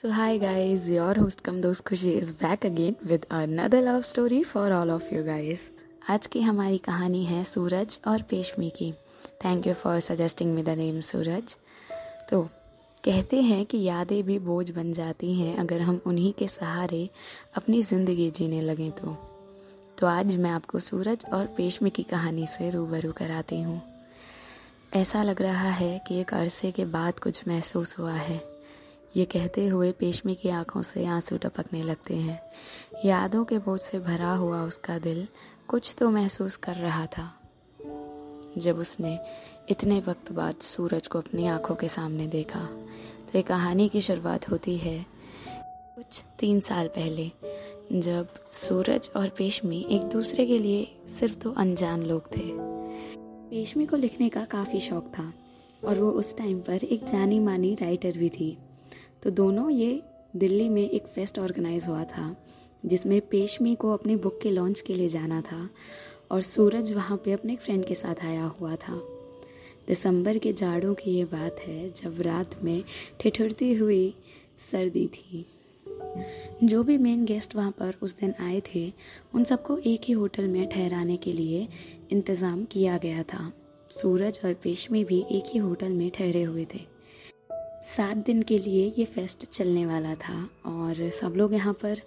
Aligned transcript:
So 0.00 0.10
hi 0.10 0.38
guys, 0.38 0.88
your 0.88 1.14
host 1.14 1.42
Kam 1.42 1.60
Dost 1.60 1.84
Khushi 1.84 2.12
is 2.18 2.32
back 2.32 2.64
again 2.64 2.96
with 3.04 3.24
another 3.28 3.82
love 3.82 4.06
story 4.06 4.42
for 4.42 4.72
all 4.72 4.90
of 4.90 5.02
you 5.12 5.22
guys. 5.22 5.60
आज 6.10 6.26
की 6.26 6.40
हमारी 6.40 6.78
कहानी 6.78 7.24
है 7.24 7.42
सूरज 7.44 7.98
और 8.06 8.22
पेशमी 8.22 8.70
की। 8.70 8.90
Thank 9.44 9.66
you 9.66 9.74
for 9.74 9.98
suggesting 10.00 10.54
me 10.54 10.62
the 10.62 10.68
name 10.68 11.00
Suraj. 11.00 11.54
तो 12.30 12.42
कहते 13.04 13.40
हैं 13.42 13.64
कि 13.66 13.82
यादें 13.82 14.22
भी 14.26 14.38
बोझ 14.38 14.70
बन 14.70 14.92
जाती 14.92 15.34
हैं 15.40 15.56
अगर 15.58 15.80
हम 15.80 16.00
उन्हीं 16.06 16.32
के 16.32 16.48
सहारे 16.48 17.08
अपनी 17.56 17.82
ज़िंदगी 17.82 18.30
जीने 18.30 18.60
लगें 18.60 18.90
तो। 18.90 19.16
तो 19.98 20.06
आज 20.06 20.36
मैं 20.36 20.50
आपको 20.50 20.78
सूरज 20.78 21.24
और 21.32 21.46
पेशमी 21.56 21.90
की 21.90 22.02
कहानी 22.02 22.46
से 22.46 22.70
रूबरू 22.70 23.12
कराती 23.12 23.60
हूँ। 23.62 23.80
ऐसा 24.94 25.22
लग 25.22 25.42
रहा 25.42 25.70
है 25.82 25.98
कि 26.08 26.20
एक 26.20 26.34
अरसे 26.34 26.72
के 26.72 26.84
बाद 26.84 27.18
कुछ 27.18 27.46
महसूस 27.48 27.98
हुआ 27.98 28.14
है। 28.14 28.49
ये 29.14 29.24
कहते 29.24 29.66
हुए 29.66 29.90
पेशमी 29.92 30.34
की 30.34 30.48
आँखों 30.48 30.82
से 30.82 31.04
आँसू 31.06 31.36
टपकने 31.36 31.82
लगते 31.82 32.14
हैं। 32.14 32.40
यादों 33.04 33.44
के 33.44 33.58
बोझ 33.58 33.80
से 33.80 33.98
भरा 33.98 34.32
हुआ 34.32 34.62
उसका 34.62 34.98
दिल 34.98 35.26
कुछ 35.68 35.94
तो 35.98 36.10
महसूस 36.10 36.56
कर 36.56 36.76
रहा 36.76 37.06
था। 37.06 37.32
जब 38.58 38.78
उसने 38.78 39.18
इतने 39.70 39.98
वक्त 40.00 40.30
बाद 40.32 40.54
सूरज 40.54 41.06
को 41.06 41.18
अपनी 41.18 41.46
आँखों 41.46 41.74
के 41.74 41.88
सामने 41.88 42.26
देखा 42.26 42.60
तो 42.60 43.36
ये 43.36 43.42
कहानी 43.42 43.88
की 43.88 44.00
शुरुआत 44.00 44.48
होती 44.50 44.76
है 44.76 45.04
कुछ 45.96 46.22
तीन 46.38 46.60
साल 46.60 46.88
पहले, 46.88 47.30
जब 47.92 48.28
सूरज 48.52 49.10
और 49.16 49.28
पेशमी 49.28 49.84
एक 49.90 50.02
दूसरे 50.02 50.46
के 50.46 50.58
लिए 50.58 50.86
सिर्फ़ 51.18 51.34
तो 51.34 51.52
अनजान 51.52 52.02
लोग 52.02 52.26
थे। 52.36 52.48
पेशमी 53.50 53.86
को 53.86 53.96
लिखने 53.96 54.28
का 54.28 54.44
काफ़ी 54.44 54.80
शौक 54.80 55.12
था, 55.18 55.32
और 55.84 55.98
वो 55.98 56.10
उस 56.10 56.36
टाइम 56.36 56.60
पर 56.60 56.84
एक 56.84 57.04
जानी 57.04 57.38
मानी 57.40 57.74
राइटर 57.74 58.18
भी 58.18 58.28
थी। 58.30 58.56
तो 59.22 59.30
दोनों 59.30 59.68
ये 59.70 60.02
दिल्ली 60.36 60.68
में 60.68 60.88
एक 60.90 61.06
फेस्ट 61.06 61.38
ऑर्गेनाइज 61.38 61.86
हुआ 61.86 62.04
था, 62.04 62.34
जिसमें 62.86 63.20
पेशमी 63.20 63.74
को 63.74 63.92
अपनी 63.92 64.16
बुक 64.16 64.38
के 64.42 64.50
लॉन्च 64.50 64.80
के 64.80 64.94
लिए 64.94 65.08
जाना 65.08 65.40
था 65.40 65.68
और 66.30 66.42
सूरज 66.42 66.92
वहाँ 66.92 67.16
पे 67.24 67.32
अपने 67.32 67.52
एक 67.52 67.60
फ्रेंड 67.60 67.84
के 67.84 67.94
साथ 67.94 68.24
आया 68.24 68.44
हुआ 68.60 68.76
था। 68.76 69.00
दिसंबर 69.88 70.38
के 70.38 70.52
जाड़ों 70.52 70.94
की 70.94 71.10
ये 71.10 71.24
बात 71.24 71.56
है, 71.60 71.90
जब 71.92 72.20
रात 72.22 72.62
में 72.64 72.82
ठिठुरती 73.20 73.72
हुई 73.74 74.14
सर्दी 74.70 75.06
थी। 75.06 75.46
जो 76.64 76.82
भी 76.82 76.96
मेन 76.98 77.24
गेस्ट 77.24 77.56
वहाँ 77.56 77.70
पर 77.70 77.94
उस 78.02 78.16
दिन 78.18 78.34
आए 78.40 78.60
थे, 78.66 78.92
उन 79.34 79.44
सबको 79.44 79.76
एक 79.78 80.00
ही 80.04 80.12
होटल 80.12 80.48
में 80.48 80.68
ठहराने 80.68 81.16
के 81.16 81.32
लिए 81.32 81.66
इंतज़ाम 82.12 82.64
किया 82.64 82.96
गया 82.98 83.22
था। 83.22 83.50
सूरज 83.90 84.40
और 84.44 84.54
पेशमी 84.54 85.04
भी 85.04 85.24
एक 85.30 85.44
ही 85.46 85.58
होटल 85.58 85.92
में 85.92 86.10
ठहरे 86.10 86.42
हुए 86.42 86.66
थे। 86.74 86.80
सात 87.86 88.16
दिन 88.16 88.42
के 88.42 88.58
लिए 88.58 88.92
ये 88.98 89.04
फेस्ट 89.04 89.44
चलने 89.44 89.84
वाला 89.86 90.14
था 90.14 90.38
और 90.66 91.08
सब 91.10 91.34
लोग 91.36 91.54
यहाँ 91.54 91.72
पर 91.72 92.00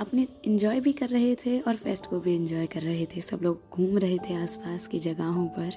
अपने 0.00 0.26
इन्जॉय 0.44 0.80
भी 0.80 0.92
कर 0.92 1.08
रहे 1.08 1.34
थे 1.34 1.58
और 1.60 1.76
फेस्ट 1.76 2.06
को 2.06 2.18
भी 2.20 2.34
इंजॉय 2.34 2.66
कर 2.66 2.82
रहे 2.82 3.06
थे। 3.06 3.20
सब 3.20 3.40
लोग 3.42 3.60
घूम 3.72 3.98
रहे 3.98 4.18
थे 4.18 4.34
आसपास 4.34 4.86
की 4.86 4.98
जगहों 4.98 5.46
पर। 5.48 5.72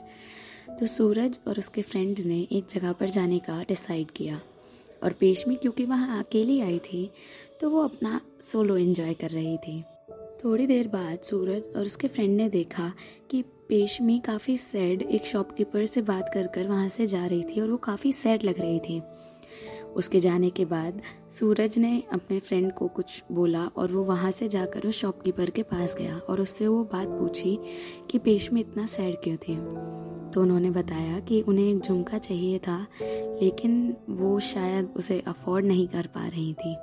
तो 0.79 0.85
सूरज 0.85 1.39
और 1.47 1.59
उसके 1.59 1.81
फ्रेंड 1.81 2.19
ने 2.19 2.39
एक 2.51 2.65
जगह 2.69 2.91
पर 2.91 3.09
जाने 3.09 3.39
का 3.39 3.61
डिसाइड 3.63 4.11
किया 4.11 4.39
और 5.03 5.13
पेशमी 5.13 5.55
क्योंकि 5.55 5.85
वहाँ 5.85 6.19
अकेली 6.19 6.59
आई 6.61 6.79
थी 6.79 7.09
तो 7.61 7.69
वो 7.69 7.83
अपना 7.83 8.19
सोलो 8.41 8.77
इन्जॉय 8.77 9.13
कर 9.13 9.29
रही 9.29 9.57
थी। 9.57 9.81
थोड़ी 10.43 10.67
देर 10.67 10.87
बाद 10.87 11.19
सूरज 11.19 11.63
और 11.75 11.85
उसके 11.85 12.07
फ्रेंड 12.07 12.35
ने 12.37 12.49
देखा 12.49 12.91
कि 13.31 13.41
पेशमी 13.69 14.19
काफ़ी 14.19 14.57
सैड 14.57 15.01
एक 15.01 15.25
शॉपकीपर 15.25 15.85
से 15.85 16.01
बात 16.01 16.29
कर 16.33 16.47
कर 16.47 16.67
वहाँ 16.67 16.89
से 16.89 17.07
जा 17.07 17.25
रही 17.25 17.43
थी 17.43 17.61
और 17.61 17.69
वो 17.69 17.77
काफ़ी 17.77 18.11
सैड 18.13 18.43
लग 18.43 18.59
रही 18.59 18.79
थी। 18.79 19.01
उसके 19.97 20.19
जाने 20.19 20.49
के 20.49 20.65
बाद 20.65 21.01
सूरज 21.31 21.77
ने 21.77 22.03
अपने 22.13 22.39
फ्रेंड 22.39 22.73
को 22.73 22.87
कुछ 22.87 23.23
बोला 23.31 23.65
और 23.65 23.91
वो 23.91 24.03
वहाँ 24.03 24.31
से 24.31 24.47
जाकर 24.47 24.87
उस 24.87 24.95
शॉपकीपर 24.95 25.49
के 25.49 25.63
पास 25.63 25.95
गया 25.95 26.17
और 26.17 26.41
उससे 26.41 26.67
वो 26.67 26.83
बात 26.83 27.07
पूछी 27.07 27.59
कि 28.11 28.19
पेश 28.19 28.53
में 28.53 28.61
इतना 28.61 28.85
सैड 28.85 29.15
क्यों 29.15 29.37
थे? 29.37 29.55
तो 30.31 30.41
उन्होंने 30.41 30.69
बताया 30.69 31.19
कि 31.19 31.41
उन्हें 31.41 31.65
एक 31.65 31.79
झुमका 31.79 32.17
चाहिए 32.17 32.59
था, 32.59 32.87
लेकिन 33.41 33.95
वो 34.09 34.39
शायद 34.39 34.93
उसे 34.95 35.19
अफोर्ड 35.19 35.65
नहीं 35.65 35.87
कर 35.87 36.07
पा 36.07 36.27
रही 36.27 36.53
थी। 36.53 36.75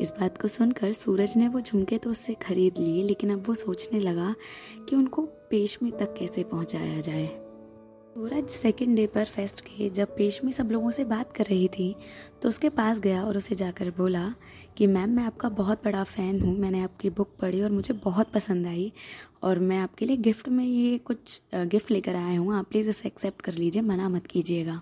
इस 0.00 0.10
बात 0.10 0.42
को 0.42 0.48
सुनकर 0.48 0.92
सूरज 0.92 1.32
ने 1.36 1.48
वो 1.48 1.60
झुमके 1.60 1.98
तो 1.98 2.10
उससे 2.10 2.34
खरीद 2.34 2.78
लिए, 2.78 3.02
लेकिन 3.02 3.30
अब 3.30 3.44
वो 3.48 3.54
सोचने 3.54 4.00
लगा 4.00 4.34
कि 4.88 4.96
उनको 4.96 5.22
पेशमी 5.22 5.90
तक 5.90 6.14
कैसे 6.18 6.42
पहुँचाया 6.42 7.00
जाए। 7.00 7.45
सूरज 8.16 8.48
सेकेंड 8.48 8.94
डे 8.96 9.06
पर 9.06 9.24
फेस्ट 9.24 9.60
के 9.60 9.88
जब 9.90 10.14
पेशमी 10.16 10.52
सब 10.52 10.70
लोगों 10.70 10.90
से 10.90 11.04
बात 11.04 11.32
कर 11.32 11.44
रही 11.44 11.66
थी 11.68 11.94
तो 12.42 12.48
उसके 12.48 12.68
पास 12.68 12.98
गया 12.98 13.24
और 13.24 13.36
उसे 13.36 13.54
जाकर 13.54 13.90
बोला 13.90 14.22
कि, 14.76 14.86
मैम, 14.86 15.10
मैं 15.10 15.24
आपका 15.24 15.48
बहुत 15.48 15.84
बड़ा 15.84 16.04
फ़ैन 16.04 16.40
हूँ। 16.40 16.56
मैंने 16.58 16.80
आपकी 16.82 17.10
बुक 17.10 17.34
पढ़ी 17.40 17.60
और 17.62 17.70
मुझे 17.70 17.94
बहुत 17.94 18.30
पसंद 18.32 18.66
आई 18.66 18.92
और 19.42 19.58
मैं 19.58 19.78
आपके 19.78 20.06
लिए 20.06 20.16
गिफ्ट 20.16 20.48
में 20.48 20.64
ये 20.64 20.96
कुछ 20.98 21.40
गिफ्ट 21.54 21.90
लेकर 21.90 22.16
आया 22.16 22.38
हूँ। 22.38 22.54
आप 22.54 22.68
प्लीज़ 22.70 22.90
इसे 22.90 23.08
एक्सेप्ट 23.08 23.42
कर 23.42 23.52
लीजिए, 23.52 23.82
मना 23.82 24.08
मत 24.08 24.26
कीजिएगा। 24.26 24.80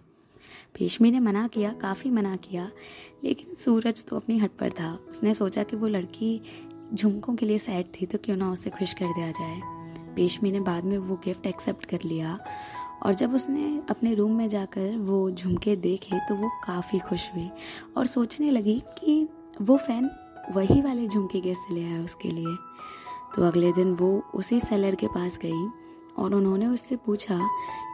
पेशमी 0.79 1.11
ने 1.11 1.21
मना 1.21 1.47
किया, 1.49 1.73
काफ़ी 1.73 2.11
मना 2.11 2.37
किया, 2.37 2.71
लेकिन 3.25 3.55
सूरज 3.55 4.05
तो 4.05 4.17
अपनी 4.17 4.39
हट 4.39 4.51
पर 4.51 4.71
था। 4.71 4.95
उसने 5.11 5.35
सोचा 5.35 5.63
कि 5.63 5.77
वो 5.77 5.89
लड़की 5.89 6.41
झुमकों 6.95 7.35
के 7.35 7.47
लिए 7.47 7.59
सैड 7.59 7.87
थी 7.95 8.07
तो 8.07 8.19
क्यों 8.19 8.37
ना 8.37 8.53
उसे 8.53 8.71
खुश 8.71 8.93
कर 8.93 9.15
दिया 9.15 9.31
जाए। 9.31 9.61
पेशमी 10.17 10.53
ने 10.53 10.61
बाद 10.61 10.85
में 10.85 10.97
वो 10.99 11.17
गिफ्ट 11.25 11.47
एक्सेप्ट 11.47 11.85
कर 11.85 11.99
लिया 12.05 12.39
और 13.05 13.15
जब 13.15 13.35
उसने 13.35 13.81
अपने 13.91 14.15
रूम 14.15 14.37
में 14.37 14.49
जाकर 14.49 14.97
वो 14.99 15.31
झुमके 15.31 15.77
देखे 15.77 16.19
तो 16.19 16.35
वो 16.35 16.49
काफ़ी 16.67 16.99
खुश 16.99 17.29
हुई 17.35 17.51
और 17.97 18.07
सोचने 18.07 18.51
लगी 18.51 18.83
कि 18.99 19.27
वो 19.63 19.77
फ़ैन 19.77 20.11
वही 20.55 20.81
वाले 20.83 21.07
झुमके 21.09 21.41
कैसे 21.41 21.75
ले 21.75 21.85
आया 21.85 22.03
उसके 22.05 22.29
लिए। 22.29 22.57
तो 23.37 23.43
अगले 23.43 23.73
दिन 23.73 23.95
वो 23.95 24.23
उसी 24.35 24.61
सेलर 24.61 24.95
के 24.95 25.07
पास 25.07 25.39
गई 25.43 25.67
और 26.19 26.35
उन्होंने 26.35 26.67
उससे 26.67 26.97
पूछा 26.97 27.39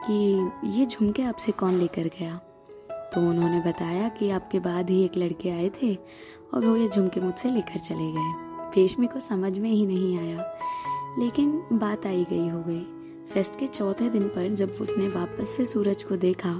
कि 0.06 0.50
ये 0.70 0.86
झुमके 0.86 1.22
आपसे 1.22 1.52
कौन 1.52 1.74
लेकर 1.74 2.08
गया? 2.18 2.36
तो 3.14 3.20
उन्होंने 3.20 3.60
बताया 3.60 4.08
कि 4.08 4.30
आपके 4.30 4.58
बाद 4.60 4.90
ही 4.90 5.02
एक 5.04 5.16
लड़के 5.16 5.50
आए 5.50 5.70
थे 5.82 5.94
और 6.54 6.66
वो 6.66 6.76
ये 6.76 6.88
झुमके 6.88 7.20
मुझसे 7.20 7.50
लेकर 7.50 7.78
चले 7.78 8.10
गए। 8.12 8.32
पेशमी 8.74 9.06
को 9.06 9.20
समझ 9.20 9.58
में 9.58 9.70
ही 9.70 9.86
नहीं 9.86 10.18
आया, 10.18 10.44
लेकिन 11.18 11.50
बात 11.72 12.06
आई 12.06 12.24
गई 12.30 12.48
हो 12.48 12.62
गई। 12.62 12.99
फेस्ट 13.32 13.58
के 13.58 13.66
चौथे 13.66 14.08
दिन 14.10 14.22
पर 14.28 14.54
जब 14.54 14.76
उसने 14.80 15.08
वापस 15.08 15.48
से 15.48 15.64
सूरज 15.66 16.02
को 16.02 16.16
देखा 16.16 16.52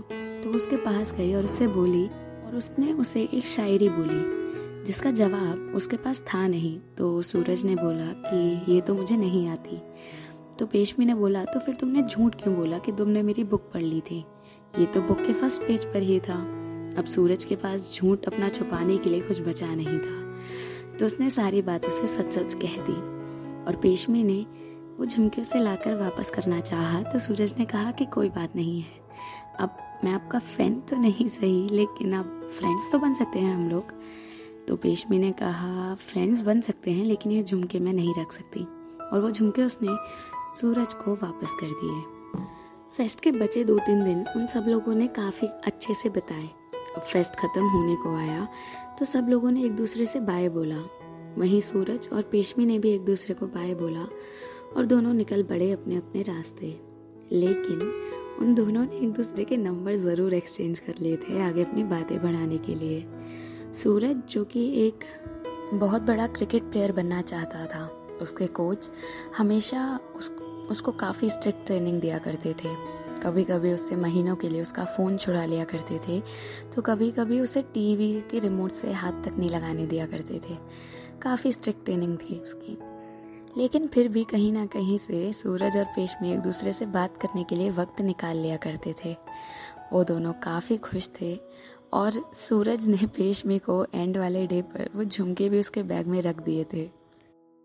तो 0.42 0.50
उसके 0.50 0.76
पास 0.76 1.12
गई 1.12 1.32
और 1.34 1.44
उससे 1.44 1.66
बोली 1.68 2.04
और 2.06 2.54
उसने 2.56 2.92
उसे 2.92 3.22
एक 3.34 3.46
शायरी 3.46 3.88
बोली, 3.88 4.84
जिसका 4.84 5.10
जवाब 5.10 5.72
उसके 5.76 5.96
पास 5.96 6.20
था 6.24 6.46
नहीं। 6.48 6.78
तो 6.98 7.22
सूरज 7.22 7.64
ने 7.64 7.74
बोला 7.74 8.06
कि 8.26 8.72
ये 8.72 8.80
तो 8.80 8.94
मुझे 8.94 9.16
नहीं 9.16 9.46
आती। 9.48 9.80
तो 10.58 10.66
पेशमी 10.66 11.06
ने 11.06 11.14
बोला 11.14 11.44
तो 11.44 11.60
फिर 11.60 11.74
तुमने 11.74 12.02
झूठ 12.02 12.34
क्यों 12.34 12.54
बोला 12.56 12.78
कि 12.78 12.92
तुमने 12.92 13.22
मेरी 13.22 13.44
बुक 13.44 13.70
पढ़ 13.74 13.82
ली 13.82 14.00
थी? 14.00 14.24
ये 14.78 14.86
तो 14.86 15.00
बुक 15.00 15.26
के 15.26 15.32
फ़र्स्ट 15.32 15.62
पेज 15.62 15.84
पर 15.84 16.02
ही 16.02 16.20
था। 16.20 16.38
अब 16.98 17.04
सूरज 17.06 17.44
के 17.44 17.56
पास 17.56 17.92
झूठ 17.94 18.24
अपना 18.24 18.48
छुपाने 18.48 18.98
के 18.98 19.10
लिए 19.10 19.20
कुछ 19.20 19.40
बचा 19.40 19.74
नहीं 19.74 19.98
था। 19.98 20.96
तो 20.98 21.06
उसने 21.06 21.30
सारी 21.30 21.62
बात 21.62 21.86
उसे 21.86 22.06
सच 22.08 22.32
सच 22.32 22.54
कह 22.54 22.76
दी। 22.80 22.98
और 23.64 23.76
पेशमी 23.76 24.22
ने 24.24 24.44
वो 24.98 25.06
झुमके 25.06 25.40
उसे 25.40 25.58
लाकर 25.58 25.94
वापस 25.94 26.30
करना 26.30 26.60
चाहा 26.60 27.02
तो 27.02 27.18
सूरज 27.18 27.54
ने 27.58 27.64
कहा 27.64 27.90
कि 27.90 28.04
कोई 28.06 28.28
बात 28.28 28.56
नहीं 28.56 28.80
है। 28.80 28.98
अब 29.60 29.76
मैं 30.04 30.12
आपका 30.12 30.38
फ़ैन 30.38 30.80
तो 30.80 30.96
नहीं 30.96 31.26
सही, 31.28 31.68
लेकिन 31.68 32.12
अब 32.12 32.48
फ्रेंड्स 32.58 32.90
तो 32.92 32.98
बन 32.98 33.14
सकते 33.14 33.38
हैं 33.38 33.54
हम 33.54 33.68
लोग। 33.70 33.92
तो 34.68 34.76
पेशमी 34.76 35.18
ने 35.18 35.30
कहा 35.32 35.94
फ्रेंड्स 35.94 36.40
बन 36.40 36.60
सकते 36.60 36.90
हैं, 36.90 37.04
लेकिन 37.04 37.32
ये 37.32 37.42
झुमके 37.42 37.78
मैं 37.78 37.92
नहीं 37.92 38.14
रख 38.18 38.32
सकती। 38.32 38.66
और 39.02 39.20
वो 39.20 39.30
झुमके 39.30 39.62
उसने 39.62 39.96
सूरज 40.60 40.92
को 40.94 41.14
वापस 41.14 41.56
कर 41.60 41.70
दिए। 41.74 42.44
फेस्ट 42.96 43.20
के 43.20 43.32
बचे 43.32 43.64
दो 43.64 43.78
तीन 43.78 44.04
दिन 44.04 44.24
उन 44.36 44.46
सब 44.46 44.64
लोगों 44.68 44.94
ने 44.94 45.06
काफ़ी 45.08 45.46
अच्छे 45.66 45.94
से 45.94 46.08
बताए। 46.08 46.48
अब 46.96 47.02
फेस्ट 47.02 47.36
ख़त्म 47.36 47.68
होने 47.68 47.96
को 47.96 48.16
आया 48.16 48.48
तो 48.98 49.04
सब 49.04 49.28
लोगों 49.28 49.50
ने 49.50 49.64
एक 49.64 49.72
दूसरे 49.72 50.06
से 50.06 50.20
बाय 50.20 50.48
बोला। 50.48 50.82
वहीं 51.38 51.60
सूरज 51.60 52.08
और 52.12 52.22
पेशमी 52.22 52.66
ने 52.66 52.78
भी 52.78 52.90
एक 52.90 53.04
दूसरे 53.04 53.34
को 53.34 53.46
बाय 53.46 53.74
बोला। 53.74 54.06
और 54.76 54.86
दोनों 54.86 55.12
निकल 55.14 55.42
पड़े 55.42 55.70
अपने 55.72 55.96
अपने 55.96 56.22
रास्ते। 56.22 56.66
लेकिन 57.32 57.80
उन 58.40 58.54
दोनों 58.54 58.84
ने 58.84 58.96
एक 58.96 59.12
दूसरे 59.12 59.44
के 59.44 59.56
नंबर 59.56 59.96
ज़रूर 59.96 60.34
एक्सचेंज 60.34 60.78
कर 60.78 60.94
लिए 61.00 61.16
थे 61.18 61.40
आगे 61.42 61.62
अपनी 61.62 61.84
बातें 61.84 62.18
बढ़ाने 62.22 62.58
के 62.58 62.74
लिए। 62.74 63.04
सूरज 63.74 64.22
जो 64.30 64.44
कि 64.44 64.68
एक 64.78 65.04
बहुत 65.74 66.02
बड़ा 66.02 66.26
क्रिकेट 66.28 66.62
प्लेयर 66.62 66.92
बनना 66.92 67.20
चाहता 67.22 67.66
था 67.66 67.86
उसके 68.22 68.46
कोच 68.46 68.88
हमेशा 69.36 69.98
उस, 70.16 70.30
उसको 70.70 70.92
काफ़ी 70.92 71.30
स्ट्रिक्ट 71.30 71.66
ट्रेनिंग 71.66 72.00
दिया 72.00 72.18
करते 72.18 72.52
थे। 72.54 72.74
कभी 73.22 73.44
कभी 73.44 73.72
उससे 73.72 73.96
महीनों 73.96 74.36
के 74.36 74.48
लिए 74.48 74.62
उसका 74.62 74.84
फ़ोन 74.86 75.16
छुड़ा 75.16 75.44
लिया 75.44 75.64
करते 75.64 75.98
थे 75.98 76.20
तो 76.74 76.82
कभी 76.82 77.10
कभी 77.10 77.40
उसे 77.40 77.62
टीवी 77.74 78.12
के 78.30 78.38
रिमोट 78.38 78.72
से 78.72 78.92
हाथ 78.92 79.24
तक 79.24 79.38
नहीं 79.38 79.50
लगाने 79.50 79.86
दिया 79.86 80.06
करते 80.06 80.40
थे। 80.40 80.56
काफ़ी 81.22 81.52
स्ट्रिक्ट 81.52 81.84
ट्रेनिंग 81.84 82.16
थी 82.18 82.38
उसकी। 82.38 82.78
लेकिन 83.56 83.86
फिर 83.86 84.08
भी 84.08 84.24
कहीं 84.24 84.52
ना 84.52 84.66
कहीं 84.66 84.98
से 84.98 85.32
सूरज 85.32 85.76
और 85.76 85.84
पेशमी 85.84 86.32
एक 86.32 86.40
दूसरे 86.40 86.72
से 86.72 86.86
बात 86.86 87.16
करने 87.16 87.44
के 87.44 87.56
लिए 87.56 87.70
वक्त 87.70 88.00
निकाल 88.00 88.36
लिया 88.36 88.56
करते 88.56 88.94
थे। 89.04 89.16
वो 89.92 90.04
दोनों 90.04 90.32
काफ़ी 90.32 90.76
खुश 90.76 91.10
थे 91.20 91.40
और 91.92 92.30
सूरज 92.34 92.86
ने 92.86 93.06
पेशमी 93.06 93.58
को 93.58 93.86
एंड 93.94 94.16
वाले 94.16 94.46
डे 94.46 94.62
पर 94.62 94.90
वो 94.94 95.04
झुमके 95.04 95.48
भी 95.48 95.60
उसके 95.60 95.82
बैग 95.82 96.06
में 96.06 96.22
रख 96.22 96.42
दिए 96.42 96.64
थे। 96.64 96.90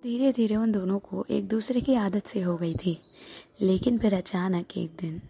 धीरे 0.03 0.31
धीरे 0.31 0.55
उन 0.55 0.71
दोनों 0.71 0.99
को 0.99 1.25
एक 1.29 1.47
दूसरे 1.47 1.81
की 1.81 1.95
आदत 1.95 2.27
से 2.27 2.41
हो 2.41 2.57
गई 2.57 2.73
थी। 2.73 2.97
लेकिन 3.61 3.97
फिर 3.97 4.13
अचानक 4.13 4.77
एक 4.77 4.91
दिन 5.01 5.21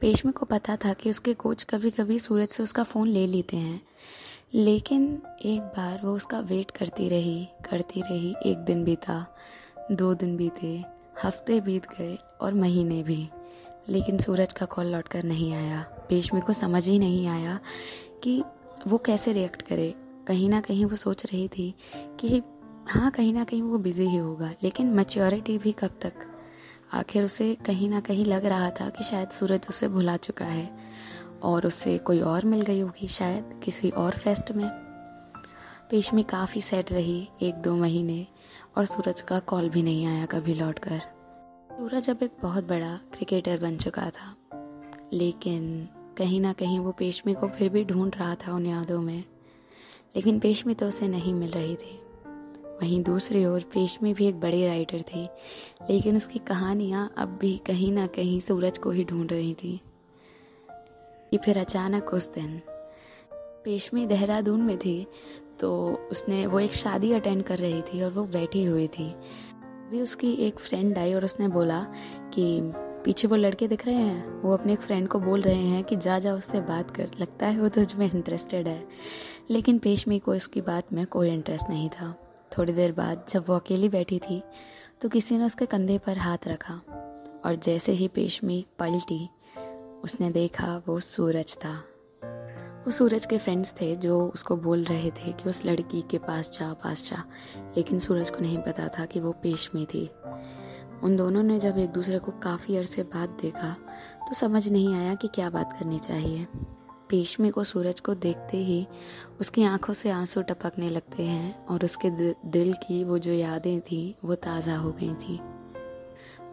पेशमी 0.00 0.32
को 0.32 0.46
पता 0.46 0.76
था 0.76 0.92
कि 0.92 1.10
उसके 1.10 1.34
कोच 1.34 1.64
कभी 1.64 1.90
कभी 1.90 2.18
सूरज 2.18 2.48
से 2.48 2.62
उसका 2.62 2.82
फ़ोन 2.82 3.08
ले 3.08 3.26
लेते 3.26 3.56
हैं। 3.56 3.82
लेकिन 4.54 5.22
एक 5.44 5.60
बार 5.60 6.00
वो 6.04 6.12
उसका 6.12 6.40
वेट 6.40 6.70
करती 6.70 7.08
रही 7.08 7.48
करती 7.70 8.00
रही, 8.00 8.34
एक 8.46 8.58
दिन 8.58 8.84
बीता। 8.84 9.36
दो 9.92 10.14
दिन 10.14 10.36
बीते, 10.36 10.84
हफ़्ते 11.24 11.60
बीत 11.60 11.86
गए 11.86 12.18
और 12.40 12.54
महीने 12.54 13.02
भी। 13.02 13.28
लेकिन 13.88 14.18
सूरज 14.18 14.52
का 14.52 14.66
कॉल 14.66 14.86
लौट 14.86 15.08
कर 15.08 15.22
नहीं 15.22 15.52
आया। 15.54 15.80
पेशमी 16.08 16.40
को 16.40 16.52
समझ 16.52 16.88
ही 16.88 16.98
नहीं 16.98 17.26
आया 17.26 17.60
कि 18.24 18.42
वो 18.86 18.98
कैसे 18.98 19.32
रिएक्ट 19.32 19.62
करे। 19.62 19.94
कहीं 20.26 20.48
ना 20.48 20.60
कहीं 20.60 20.84
वो 20.84 20.96
सोच 20.96 21.26
रही 21.26 21.48
थी 21.48 21.74
कि 22.20 22.42
हाँ 22.88 23.10
कहीं 23.10 23.32
ना 23.34 23.44
कहीं 23.44 23.62
वो 23.62 23.78
बिज़ी 23.78 24.06
ही 24.06 24.16
होगा, 24.16 24.50
लेकिन 24.62 24.94
मच्योरिटी 24.94 25.58
भी 25.58 25.72
कब 25.72 25.90
तक? 26.02 26.12
आखिर 26.92 27.24
उसे 27.24 27.54
कहीं 27.54 27.88
ना 27.88 28.00
कहीं 28.00 28.24
लग 28.24 28.46
रहा 28.46 28.70
था 28.70 28.88
कि 28.88 29.04
शायद 29.04 29.28
सूरज 29.28 29.66
उसे 29.68 29.88
भुला 29.88 30.16
चुका 30.16 30.44
है 30.44 30.70
और 31.42 31.66
उसे 31.66 31.98
कोई 31.98 32.20
और 32.20 32.44
मिल 32.44 32.62
गई 32.62 32.80
होगी 32.80 33.08
शायद 33.08 33.60
किसी 33.64 33.90
और 33.90 34.12
फेस्ट 34.12 34.52
में। 34.52 34.68
पेशमी 35.90 36.22
काफ़ी 36.22 36.60
सेट 36.60 36.92
रही 36.92 37.28
एक 37.42 37.54
दो 37.54 37.76
महीने। 37.76 38.26
और 38.76 38.84
सूरज 38.84 39.20
का 39.20 39.38
कॉल 39.38 39.68
भी 39.68 39.82
नहीं 39.82 40.06
आया 40.06 40.26
कभी 40.26 40.54
लौट 40.54 40.78
कर 40.78 40.98
सूरज 41.72 42.10
अब 42.10 42.22
एक 42.22 42.30
बहुत 42.42 42.64
बड़ा 42.64 43.00
क्रिकेटर 43.14 43.58
बन 43.58 43.76
चुका 43.76 44.10
था। 44.10 44.36
लेकिन 45.12 45.88
कहीं 46.16 46.40
ना 46.40 46.52
कहीं 46.52 46.78
वो 46.78 46.92
पेशमी 46.92 47.34
को 47.34 47.48
फिर 47.48 47.68
भी 47.68 47.84
ढूंढ 47.84 48.14
रहा 48.14 48.34
था 48.34 48.54
उन 48.54 48.66
यादों 48.66 49.02
में। 49.02 49.24
लेकिन 50.16 50.40
पेशमी 50.40 50.74
तो 50.74 50.88
उसे 50.88 51.08
नहीं 51.08 51.34
मिल 51.34 51.50
रही 51.50 51.76
थी। 51.76 52.00
वहीं 52.66 53.02
दूसरी 53.02 53.46
ओर 53.46 53.60
पेशमी 53.60 54.14
भी 54.14 54.26
एक 54.26 54.40
बड़ी 54.40 54.66
राइटर 54.66 55.02
थी। 55.02 55.28
लेकिन 55.90 56.16
उसकी 56.16 56.38
कहानियाँ 56.38 57.14
अब 57.18 57.28
भी 57.28 57.60
कहीं 57.66 57.92
ना 57.92 58.06
कहीं 58.06 58.40
सूरज 58.40 58.78
को 58.78 58.90
ही 58.90 59.04
ढूंढ 59.04 59.32
रही 59.32 59.54
थी। 59.54 59.80
कि 61.30 61.36
फिर 61.36 61.58
अचानक 61.58 62.04
उस 62.14 62.34
दिन 62.34 62.62
पेशमी 63.34 64.06
देहरादून 64.06 64.62
में 64.62 64.78
थी 64.78 65.06
तो 65.60 65.98
उसने, 66.10 66.46
वो 66.46 66.60
एक 66.60 66.72
शादी 66.72 67.12
अटेंड 67.12 67.42
कर 67.42 67.58
रही 67.58 67.82
थी 67.82 68.02
और 68.02 68.10
वो 68.10 68.24
बैठी 68.24 68.64
हुई 68.64 68.88
थी। 68.88 69.14
भी 69.90 70.00
उसकी 70.00 70.32
एक 70.32 70.58
फ्रेंड 70.58 70.98
आई 70.98 71.14
और 71.14 71.24
उसने 71.24 71.48
बोला 71.48 71.86
कि, 72.34 72.60
पीछे 73.04 73.28
वो 73.28 73.36
लड़के 73.36 73.68
दिख 73.68 73.86
रहे 73.86 73.94
हैं? 73.94 74.42
वो 74.42 74.52
अपने 74.52 74.72
एक 74.72 74.80
फ्रेंड 74.80 75.08
को 75.08 75.18
बोल 75.20 75.40
रहे 75.40 75.66
हैं 75.66 75.84
कि 75.84 75.96
जा 75.96 76.18
जा, 76.18 76.34
उससे 76.34 76.60
बात 76.60 76.90
कर। 76.90 77.10
लगता 77.20 77.46
है 77.46 77.60
वो 77.60 77.68
तुझ 77.68 77.94
में 77.94 78.10
इंटरेस्टेड 78.14 78.68
है। 78.68 78.88
लेकिन 79.50 79.78
पेशमी 79.78 80.18
को 80.18 80.32
उसकी 80.32 80.60
बात 80.60 80.92
में 80.92 81.06
कोई 81.06 81.30
इंटरेस्ट 81.30 81.70
नहीं 81.70 81.88
था। 81.88 82.20
थोड़ी 82.58 82.72
देर 82.72 82.92
बाद 82.92 83.26
जब 83.28 83.44
वो 83.48 83.54
अकेली 83.54 83.88
बैठी 83.88 84.18
थी 84.18 84.42
तो 85.00 85.08
किसी 85.08 85.38
ने 85.38 85.44
उसके 85.44 85.66
कंधे 85.66 85.98
पर 85.98 86.18
हाथ 86.18 86.38
रखा 86.46 86.74
और 87.44 87.54
जैसे 87.54 87.92
ही 87.92 88.08
पेशमी 88.08 88.66
पलटी, 88.78 89.28
उसने 90.04 90.30
देखा 90.30 90.82
वो 90.86 91.00
सूरज 91.00 91.56
था। 91.56 91.84
वो 92.88 92.92
सूरज 92.92 93.24
के 93.26 93.36
फ्रेंड्स 93.38 93.72
थे 93.80 93.94
जो 93.96 94.18
उसको 94.34 94.56
बोल 94.56 94.84
रहे 94.84 95.10
थे 95.10 95.32
कि 95.32 95.48
उस 95.50 95.64
लड़की 95.64 96.00
के 96.10 96.18
पास 96.18 96.50
जा 96.50 96.72
पास 96.74 97.02
जा। 97.04 97.16
लेकिन 97.76 97.98
सूरज 97.98 98.30
को 98.30 98.38
नहीं 98.40 98.58
पता 98.58 98.86
था 98.88 99.04
कि 99.04 99.20
वो 99.20 99.32
पेशमी 99.32 99.84
थी। 99.86 100.04
उन 101.02 101.16
दोनों 101.16 101.42
ने 101.42 101.58
जब 101.58 101.78
एक 101.78 101.90
दूसरे 101.90 102.18
को 102.18 102.32
काफ़ी 102.32 102.76
अरसे 102.76 103.02
बाद 103.02 103.36
देखा 103.42 103.74
तो 104.28 104.34
समझ 104.34 104.66
नहीं 104.68 104.94
आया 104.94 105.14
कि 105.14 105.28
क्या 105.28 105.50
बात 105.50 105.72
करनी 105.72 105.98
चाहिए। 105.98 106.46
पेशमी 107.10 107.50
को 107.50 107.64
सूरज 107.64 108.00
को 108.00 108.14
देखते 108.16 108.56
ही 108.56 108.86
उसकी 109.40 109.64
आँखों 109.64 109.94
से 109.94 110.10
आँसू 110.10 110.42
टपकने 110.42 110.90
लगते 110.90 111.22
हैं 111.22 111.66
और 111.66 111.84
उसके 111.84 112.10
दिल 112.50 112.72
की 112.78 113.04
वो 113.04 113.18
जो 113.18 113.32
यादें 113.32 113.80
थी, 113.80 114.16
वो 114.24 114.34
ताज़ा 114.34 114.76
हो 114.76 114.96
गई 115.02 115.14
थी। 115.16 115.40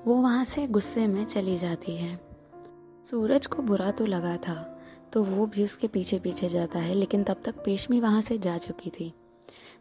वो 0.06 0.16
वहाँ 0.16 0.46
से 0.46 0.68
गुस्से 0.68 1.08
में 1.08 1.26
चली 1.26 1.58
जाती 1.58 1.96
है। 1.96 2.16
सूरज 3.12 3.46
को 3.48 3.62
बुरा 3.64 3.92
तो 3.92 4.06
लगा 4.06 4.38
था 4.38 4.72
तो 5.16 5.24
वो 5.24 5.46
भी 5.46 5.64
उसके 5.64 5.88
पीछे 5.88 6.18
पीछे 6.20 6.48
जाता 6.50 6.80
है, 6.80 6.94
लेकिन 6.94 7.24
तब 7.24 7.42
तक 7.46 7.56
पेशमी 7.56 8.00
वहाँ 8.00 8.22
से 8.22 8.38
जा 8.38 8.58
चुकी 8.58 8.90
थी। 8.90 9.14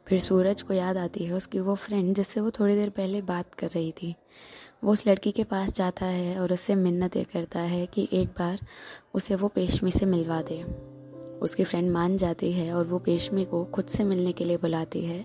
फिर 0.09 0.21
सूरज 0.21 0.63
को 0.63 0.75
याद 0.75 0.97
आती 0.97 1.25
है 1.25 1.33
उसकी 1.33 1.61
वो 1.61 1.75
फ्रेंड 1.75 2.15
जिससे 2.15 2.41
वो 2.41 2.51
थोड़ी 2.51 2.75
देर 2.75 2.91
पहले 2.91 3.23
बात 3.23 3.55
कर 3.55 3.67
रही 3.67 3.93
थी। 3.93 4.15
वो 4.85 4.93
उस 4.93 5.07
लड़की 5.07 5.33
के 5.33 5.45
पास 5.45 5.73
जाता 5.73 6.07
है 6.07 6.39
और 6.41 6.53
उससे 6.53 6.75
मिन्नतें 6.75 7.25
करता 7.25 7.61
है 7.61 7.87
कि 7.87 8.09
एक 8.13 8.29
बार 8.29 8.59
उसे 9.15 9.35
वो 9.35 9.49
पेशमी 9.49 9.91
से 9.91 10.07
मिलवा 10.07 10.43
दे। 10.43 10.63
उसकी 11.41 11.65
फ्रेंड 11.65 11.91
मान 11.91 12.17
जाती 12.17 12.53
है 12.53 12.73
और 12.75 12.85
वो 12.85 12.99
पेशमी 12.99 13.45
को 13.45 13.65
खुद 13.65 13.85
से 13.85 14.05
मिलने 14.05 14.33
के 14.33 14.45
लिए 14.45 14.57
बुलाती 14.57 15.05
है, 15.05 15.25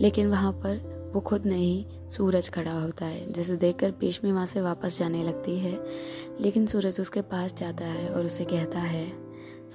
लेकिन 0.00 0.30
वहाँ 0.30 0.52
पर 0.52 1.10
वो 1.14 1.20
खुद 1.20 1.46
नहीं, 1.46 2.08
सूरज 2.08 2.48
खड़ा 2.48 2.72
होता 2.72 3.06
है, 3.06 3.32
जिसे 3.32 3.56
देखकर 3.56 3.90
पेशमी 3.90 4.32
वहाँ 4.32 4.46
से 4.46 4.60
वापस 4.60 4.98
जाने 4.98 5.24
लगती 5.24 5.58
है, 5.58 5.78
लेकिन 6.40 6.66
सूरज 6.66 7.00
उसके 7.00 7.20
पास 7.20 7.54
जाता 7.54 7.84
है 7.84 8.08
और 8.08 8.26
उसे 8.26 8.44
कहता 8.44 8.78
है 8.78 9.19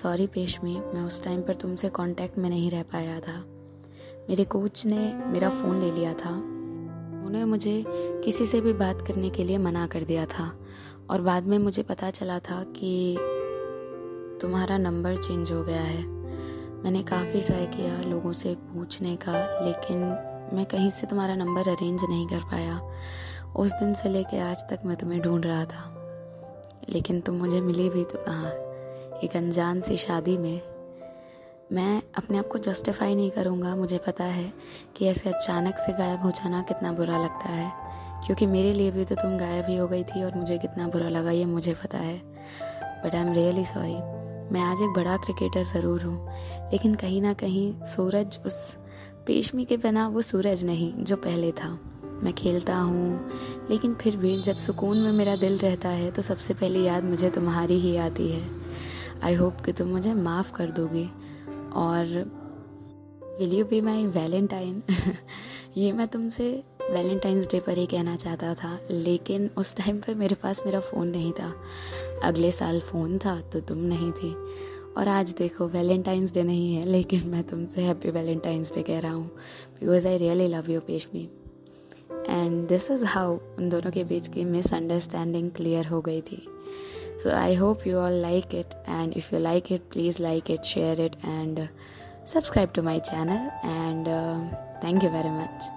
सॉरी 0.02 0.28
पेशमी 0.28 0.82
मैं 0.94 1.02
उस 1.02 1.24
टाइम 1.24 1.42
पर 1.42 1.56
तुमसे 1.56 1.90
कांटेक्ट 1.90 2.38
में 2.38 2.50
नहीं 2.50 2.72
रह 2.72 2.84
पाया 2.84 3.20
था। 3.20 3.46
मेरे 4.30 4.44
कोच 4.44 4.86
ने 4.86 5.14
मेरा 5.14 5.50
फ़ोन 5.50 5.80
ले 5.80 5.92
लिया 5.92 6.14
था। 6.14 6.30
उन्होंने 6.30 7.46
मुझे 7.46 7.84
किसी 8.26 8.46
से 8.46 8.62
भी 8.62 8.74
बात 8.74 9.02
करने 9.08 9.30
के 9.30 9.44
लिए 9.44 9.58
मना 9.58 9.88
कर 9.88 10.04
दिया 10.04 10.26
था। 10.26 10.60
और 11.10 11.22
बाद 11.22 11.44
में 11.44 11.60
मुझे 11.60 11.84
पता 11.84 12.10
चला 12.10 12.40
था 12.40 12.64
कि 12.64 13.18
तुम्हारा 14.42 14.78
नंबर 14.78 15.18
चेंज 15.18 15.52
हो 15.52 15.64
गया 15.64 15.82
है। 15.82 16.06
मैंने 16.84 17.04
काफ़ी 17.04 17.42
ट्राई 17.42 17.66
किया 17.66 18.02
लोगों 18.02 18.34
से 18.34 18.56
पूछने 18.56 19.16
का, 19.16 19.66
लेकिन 19.66 19.98
मैं 20.54 20.66
कहीं 20.66 20.92
से 20.92 21.08
तुम्हारा 21.08 21.36
नंबर 21.36 21.62
अरेंज 21.62 22.02
नहीं 22.10 22.28
कर 22.28 22.40
पाया। 22.40 22.90
उस 23.56 23.72
दिन 23.72 23.94
से 23.94 24.10
लेके 24.10 24.40
आज 24.40 24.58
तक 24.70 24.80
मैं 24.86 24.98
तुम्हें 24.98 25.22
ढूंढ 25.22 25.46
रहा 25.46 25.66
था। 25.66 25.92
लेकिन 26.90 27.22
तुम 27.22 27.36
मुझे 27.36 27.62
मिली 27.62 27.90
भी 27.90 28.04
तो 28.04 28.18
कहाँ? 28.18 28.65
एक 29.26 29.36
अनजान 29.36 29.80
सी 29.82 29.96
शादी 29.98 30.38
में, 30.38 30.62
मैं 31.72 32.02
अपने 32.18 32.38
आप 32.38 32.48
को 32.48 32.58
जस्टिफाई 32.60 33.16
नहीं 33.16 33.30
करूँगा, 33.32 33.76
मुझे 33.76 33.98
पता 33.98 34.24
है 34.24 34.52
कि 34.96 35.06
ऐसे 35.08 35.30
अचानक 35.30 35.78
से 35.78 35.94
गायब 35.94 36.24
हो 36.24 36.32
जाना 36.32 36.62
कितना 36.62 36.92
बुरा 36.94 37.18
लगता 37.18 37.50
है। 37.50 37.72
क्योंकि 38.26 38.46
मेरे 38.46 38.74
लिए 38.74 38.92
भी 38.92 39.06
तो 39.06 39.16
तुम 39.16 39.38
गायब 39.38 39.66
ही 39.70 39.76
हो 39.78 39.88
गई 39.88 40.04
थी 40.04 40.24
और 40.24 40.36
मुझे 40.36 40.58
कितना 40.58 40.88
बुरा 40.88 41.10
लगा, 41.10 41.32
ये 41.32 41.46
मुझे 41.46 41.74
पता 41.74 41.98
है। 41.98 42.18
But 43.04 43.16
I 43.16 43.22
am 43.22 43.34
really 43.34 43.64
sorry 43.66 43.94
मैं 44.54 44.62
आज 44.62 44.82
एक 44.82 44.90
बड़ा 44.90 45.16
क्रिकेटर 45.18 45.64
ज़रूर 45.64 46.04
हूँ, 46.04 46.70
लेकिन 46.72 46.96
कहीं 46.96 47.22
ना 47.22 47.34
कहीं 47.34 47.74
सूरज 47.86 48.38
उस 48.46 48.58
पेशमी 49.28 49.66
के 49.66 49.78
बिना 49.78 50.08
वो 50.08 50.22
सूरज 50.22 50.64
नहीं, 50.66 50.94
जो 50.94 51.16
पहले 51.16 51.52
था। 51.52 51.70
मैं 52.24 52.34
खेलता 52.34 52.76
हूँ, 52.76 53.32
लेकिन 53.70 53.94
फिर 53.94 54.18
भी 54.18 54.36
जब 54.42 54.58
सुकून 54.58 54.98
में 54.98 55.12
मेरा 55.12 55.36
दिल 55.36 55.58
रहता 55.58 55.90
है 55.92 56.12
तो 56.12 56.22
सबसे 56.22 56.54
पहली 56.54 56.84
याद 56.84 57.04
मुझे 57.04 57.30
तुम्हारी 57.30 57.80
ही 57.80 57.96
आती 57.98 58.32
है। 58.32 58.65
आई 59.24 59.34
होप 59.36 59.62
कि 59.62 59.72
तुम 59.72 59.88
मुझे 59.88 60.14
माफ़ 60.14 60.52
कर 60.54 60.72
दोगे। 60.72 61.08
और 61.76 62.06
will 63.40 63.54
you 63.54 63.66
be 63.66 63.82
my 63.82 64.06
Valentine 64.08 64.82
ये 65.78 65.92
मैं 65.92 66.08
तुमसे 66.08 66.52
वैलेंटाइंस 66.84 67.48
डे 67.52 67.60
पर 67.60 67.78
ही 67.78 67.86
कहना 67.86 68.16
चाहता 68.16 68.54
था, 68.54 68.78
लेकिन 68.92 69.50
उस 69.58 69.76
टाइम 69.76 70.00
पर 70.00 70.16
मेरे 70.16 70.36
पास 70.36 70.62
मेरा 70.66 70.80
फ़ोन 70.80 71.08
नहीं 71.08 71.32
था। 71.34 71.54
अगले 72.24 72.52
साल 72.52 72.80
फ़ोन 72.82 73.18
था 73.18 73.40
तो 73.54 73.60
तुम 73.62 73.78
नहीं 73.78 74.12
थी। 74.12 74.34
और 74.98 75.08
आज 75.08 75.34
देखो 75.38 75.68
वैलेंटाइंस 75.68 76.34
डे 76.34 76.44
नहीं 76.44 76.76
है, 76.76 76.86
लेकिन 76.86 77.28
मैं 77.30 77.44
तुमसे 77.44 77.82
हैप्पी 77.82 78.12
वैलेंटाइंस 78.12 78.74
डे 78.74 78.84
कह 78.84 79.00
रहा 79.00 79.14
हूँ 79.14 79.28
because 79.80 80.08
I 80.08 80.18
really 80.18 80.48
love 80.48 80.72
you 80.72 80.80
Peshmi 80.82 81.30
and 82.30 82.68
this 82.68 82.90
is 82.92 83.04
how 83.06 83.38
उन 83.58 83.70
दोनों 83.70 83.92
के 83.92 84.04
बीच 84.04 84.28
की 84.28 84.46
मिसअंडरस्टैंडिंग 84.46 85.52
क्लियर 85.52 85.88
हो 85.88 86.02
गई 86.02 86.22
थी। 86.22 86.46
So 87.18 87.34
I 87.34 87.54
hope 87.54 87.86
you 87.86 87.98
all 87.98 88.12
like 88.12 88.54
it, 88.54 88.76
and 88.86 89.16
if 89.16 89.32
you 89.32 89.40
like 89.40 89.72
it, 89.72 89.90
please 89.90 90.20
like 90.20 90.50
it, 90.50 90.66
share 90.66 91.00
it, 91.00 91.16
and 91.24 91.70
subscribe 92.26 92.74
to 92.74 92.82
my 92.82 93.00
channel. 93.00 93.52
And 93.64 94.08
uh, 94.08 94.40
thank 94.82 95.02
you 95.02 95.10
very 95.10 95.30
much. 95.30 95.75